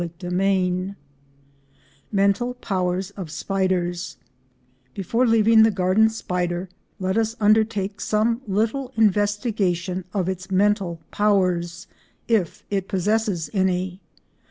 CHAPTER 0.03 0.29
IV 0.35 0.95
MENTAL 2.11 2.55
POWERS 2.55 3.11
OF 3.11 3.29
SPIDERS 3.29 4.17
Before 4.95 5.27
leaving 5.27 5.61
the 5.61 5.69
garden 5.69 6.09
spider 6.09 6.69
let 6.99 7.19
us 7.19 7.35
undertake 7.39 8.01
some 8.01 8.41
little 8.47 8.93
investigation 8.97 10.05
of 10.11 10.27
its 10.27 10.49
mental 10.49 11.01
powers—if 11.11 12.63
it 12.71 12.87
possesses 12.87 13.51
any. 13.53 14.01